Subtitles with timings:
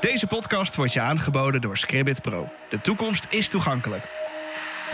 [0.00, 2.48] Deze podcast wordt je aangeboden door Scribbit Pro.
[2.68, 4.04] De toekomst is toegankelijk.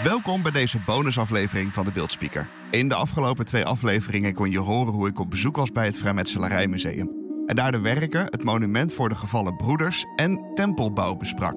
[0.02, 2.48] Welkom bij deze bonusaflevering van de Beeldspeaker.
[2.70, 5.98] In de afgelopen twee afleveringen kon je horen hoe ik op bezoek was bij het
[5.98, 7.10] Vrijmetselarijmuseum.
[7.46, 11.56] En daar de werken, het monument voor de gevallen broeders en tempelbouw besprak.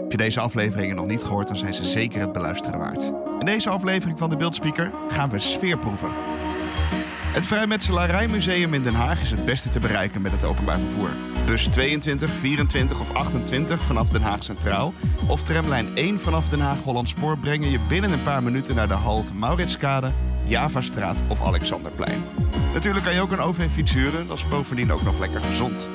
[0.00, 3.12] Heb je deze afleveringen nog niet gehoord, dan zijn ze zeker het beluisteren waard.
[3.38, 6.10] In deze aflevering van de Beeldspeaker gaan we sfeer proeven.
[7.36, 11.10] Het Vrijmetselarijmuseum in Den Haag is het beste te bereiken met het openbaar vervoer.
[11.46, 14.92] Bus 22, 24 of 28 vanaf Den Haag Centraal
[15.28, 18.88] of tramlijn 1 vanaf Den Haag Holland Spoor brengen je binnen een paar minuten naar
[18.88, 20.12] de halt Mauritskade,
[20.44, 22.24] Javastraat of Alexanderplein.
[22.74, 25.88] Natuurlijk kan je ook een OV-fiets huren, dat is bovendien ook nog lekker gezond.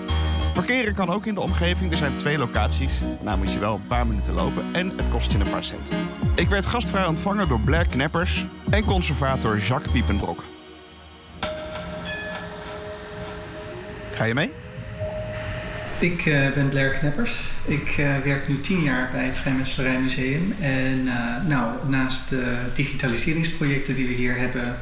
[0.53, 1.91] Parkeren kan ook in de omgeving.
[1.91, 3.01] Er zijn twee locaties.
[3.21, 5.91] Nou moet je wel een paar minuten lopen en het kost je een paar cent.
[6.35, 10.50] Ik werd gastvrij ontvangen door Blair Kneppers en conservator Jacques Piepenbrok.
[14.21, 14.51] Ga je mee?
[15.99, 17.49] Ik uh, ben Blair Kneppers.
[17.65, 19.95] Ik uh, werk nu tien jaar bij het Vrijmetselarij
[20.59, 21.13] En uh,
[21.47, 24.75] nou, naast de digitaliseringsprojecten die we hier hebben,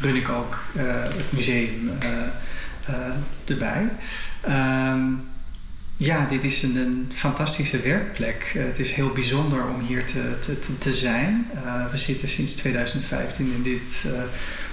[0.00, 1.90] run ik ook het museum
[3.44, 3.88] erbij.
[4.48, 5.20] Um,
[5.96, 8.54] ja, dit is een, een fantastische werkplek.
[8.58, 11.50] het is heel bijzonder om hier te, te, te zijn.
[11.90, 14.04] we zitten sinds 2015 in dit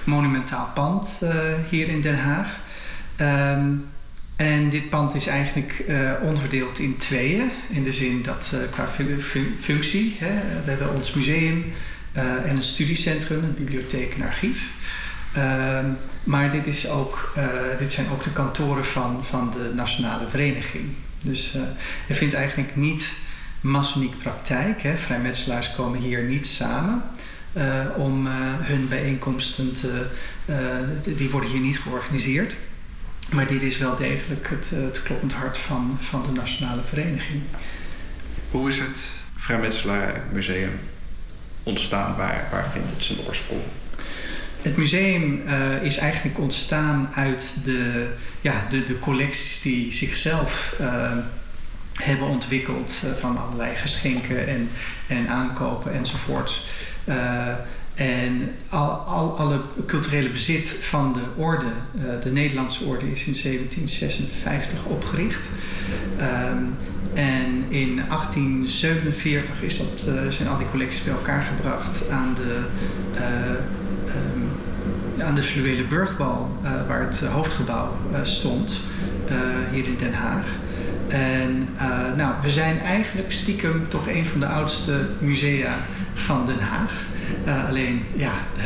[0.04, 1.20] monumentaal pand
[1.70, 2.64] hier in Den Haag.
[3.20, 3.84] Um,
[4.36, 7.50] en dit pand is eigenlijk uh, onderverdeeld in tweeën.
[7.68, 8.88] In de zin dat uh, qua
[9.58, 11.64] functie, hè, we hebben ons museum
[12.16, 14.70] uh, en een studiecentrum, een bibliotheek en archief.
[15.32, 15.86] Ehm,
[16.24, 17.34] maar dit, is ook,
[17.78, 20.84] dit zijn ook de kantoren van, van de Nationale Vereniging.
[21.20, 21.56] Dus
[22.06, 23.12] je vindt eigenlijk niet
[23.60, 24.82] massoniek praktijk.
[24.82, 24.96] Hè.
[24.96, 27.02] Vrijmetselaars komen hier niet samen.
[27.96, 28.26] om
[28.60, 30.06] hun bijeenkomsten te...
[31.16, 32.56] die worden hier niet georganiseerd.
[33.30, 37.42] Maar dit is wel degelijk het, eh, het kloppend hart van, van de Nationale Vereniging.
[38.50, 38.98] Hoe is het
[39.36, 40.78] Vrijmetselaar Museum
[41.62, 42.16] ontstaan?
[42.16, 43.62] Waar, waar vindt het zijn oorsprong?
[44.62, 48.08] Het museum uh, is eigenlijk ontstaan uit de,
[48.40, 51.12] ja, de, de collecties die zichzelf uh,
[51.92, 54.70] hebben ontwikkeld uh, van allerlei geschenken en,
[55.08, 56.62] en aankopen enzovoort.
[57.96, 63.36] En al, al, alle culturele bezit van de orde, uh, de Nederlandse orde, is in
[63.42, 65.48] 1756 opgericht.
[66.20, 66.74] Um,
[67.14, 72.60] en in 1847 is dat, uh, zijn al die collecties bij elkaar gebracht aan de,
[73.14, 73.50] uh,
[74.34, 76.58] um, aan de Fluwele Burgwal,
[76.88, 78.80] waar het hoofdgebouw stond,
[79.72, 80.46] hier in Den Haag.
[81.08, 81.68] En
[82.16, 85.76] nou, we zijn eigenlijk stiekem toch een van de oudste musea
[86.14, 87.04] van Den Haag.
[87.46, 88.64] Uh, alleen, ja, uh,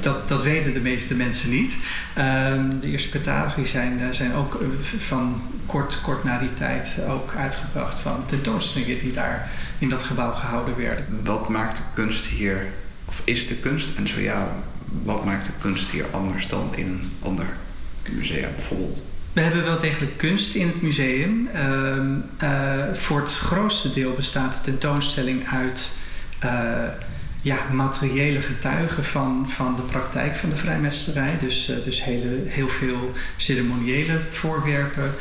[0.00, 1.76] dat, dat weten de meeste mensen niet.
[2.18, 2.24] Uh,
[2.80, 4.64] de eerste catalogus zijn, zijn ook
[4.98, 10.32] van kort, kort na die tijd ook uitgebracht van tentoonstellingen die daar in dat gebouw
[10.32, 11.04] gehouden werden.
[11.24, 12.66] Wat maakt de kunst hier,
[13.04, 14.48] of is de kunst, en zo ja,
[15.02, 17.46] wat maakt de kunst hier anders dan in een ander
[18.10, 19.02] museum bijvoorbeeld?
[19.32, 21.48] We hebben wel degelijk kunst in het museum.
[21.52, 25.90] Ehm, voor het grootste deel bestaat de tentoonstelling uit
[27.42, 31.38] ja, materiële getuigen van, van de praktijk van de vrijmetselarij.
[31.38, 35.14] Dus, uh, dus hele, heel veel ceremoniële voorwerpen.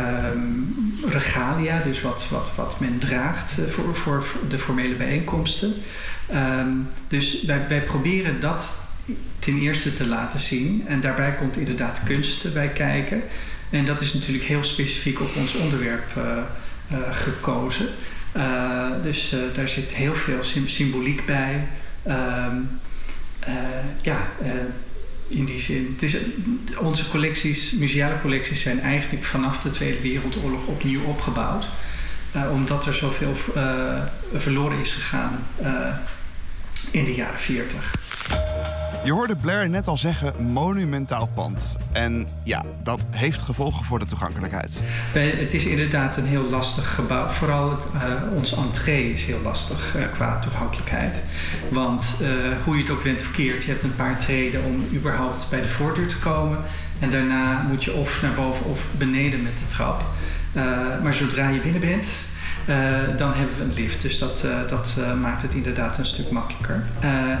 [0.00, 0.74] Um,
[1.08, 5.74] regalia, dus wat, wat, wat men draagt voor, voor de formele bijeenkomsten.
[6.34, 8.74] Um, dus wij, wij proberen dat
[9.38, 10.84] ten eerste te laten zien.
[10.86, 13.22] En daarbij komt inderdaad kunst bij kijken.
[13.70, 16.20] En dat is natuurlijk heel specifiek op ons onderwerp
[17.10, 17.88] gekozen.
[18.36, 21.68] Uh, dus daar zit heel veel symboliek bij.
[22.06, 22.46] Uh,
[24.00, 24.28] ja,
[25.28, 25.92] in die zin.
[25.92, 26.16] Het is,
[26.78, 31.68] onze collecties, museale collecties, zijn eigenlijk vanaf de Tweede Wereldoorlog opnieuw opgebouwd.
[32.52, 33.34] omdat er zoveel
[34.34, 35.46] verloren is gegaan
[36.90, 38.45] in de jaren 40.
[39.06, 41.76] Je hoorde Blair net al zeggen monumentaal pand.
[41.92, 44.80] En ja, dat heeft gevolgen voor de toegankelijkheid.
[45.12, 47.28] Het is inderdaad een heel lastig gebouw.
[47.28, 51.22] Vooral het, uh, ons entree is heel lastig uh, qua toegankelijkheid.
[51.70, 52.28] Want uh,
[52.64, 55.68] hoe je het ook went verkeerd, je hebt een paar treden om überhaupt bij de
[55.68, 56.58] voordeur te komen.
[56.98, 60.04] En daarna moet je of naar boven of beneden met de trap.
[61.02, 62.06] maar zodra je binnen bent,
[63.16, 64.02] dan hebben we een lift.
[64.02, 66.84] Dus dat, uh, dat uh, maakt het inderdaad een stuk makkelijker.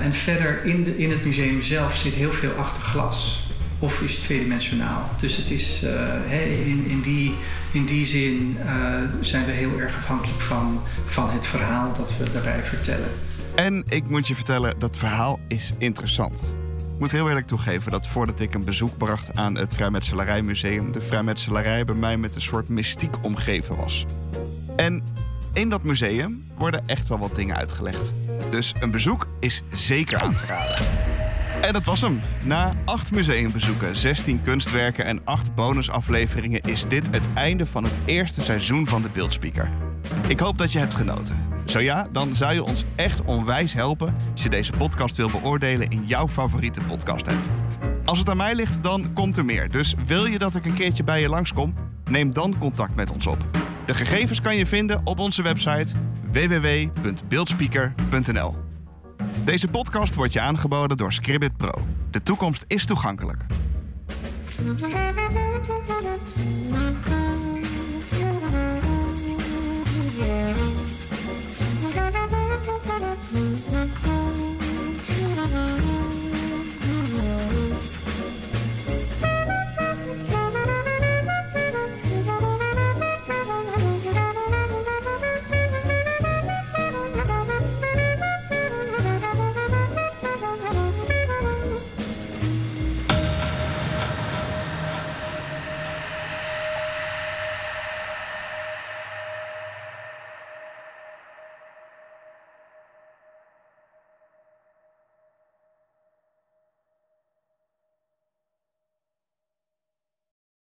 [0.02, 3.44] en verder in, de, in het museum zelf zit heel veel achter glas.
[3.78, 5.10] Of is tweedimensionaal.
[5.16, 5.82] Dus het is,
[6.66, 7.34] in, in, die,
[7.72, 8.56] in die zin
[9.20, 13.08] zijn we heel erg afhankelijk van, van het verhaal dat we daarbij vertellen.
[13.56, 16.54] En ik moet je vertellen, dat verhaal is interessant.
[16.96, 21.00] Ik moet heel eerlijk toegeven dat voordat ik een bezoek bracht aan het Vrijmetselarijmuseum, de
[21.00, 24.04] vrijmetselarij bij mij met een soort mystiek omgeven was.
[24.76, 25.02] En
[25.56, 28.12] in dat museum worden echt wel wat dingen uitgelegd.
[28.50, 30.86] Dus een bezoek is zeker aan te raden.
[31.60, 32.20] En dat was hem.
[32.44, 38.42] Na acht museumbezoeken, 16 kunstwerken en acht bonusafleveringen is dit het einde van het eerste
[38.42, 39.70] seizoen van de Beeldspeaker.
[40.28, 41.38] Ik hoop dat je hebt genoten.
[41.64, 45.88] Zo ja, dan zou je ons echt onwijs helpen als je deze podcast wil beoordelen
[45.88, 47.44] in jouw favoriete podcast app.
[48.04, 49.70] Als het aan mij ligt, dan komt er meer.
[49.70, 51.74] Dus wil je dat ik een keertje bij je langskom?
[52.04, 53.65] Neem dan contact met ons op.
[53.86, 55.94] De gegevens kan je vinden op onze website
[56.30, 58.54] www.beeldspeaker.nl.
[59.44, 61.86] Deze podcast wordt je aangeboden door Scribbit Pro.
[62.10, 63.44] De toekomst is toegankelijk.